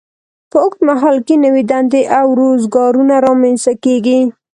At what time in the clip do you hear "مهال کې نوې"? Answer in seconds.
0.89-1.63